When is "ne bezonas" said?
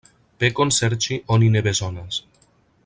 1.57-2.21